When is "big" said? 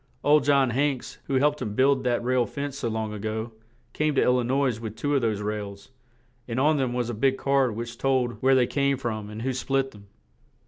7.13-7.37